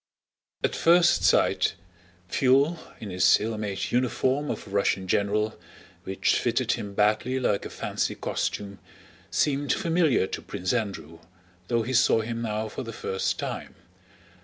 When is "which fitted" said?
6.05-6.71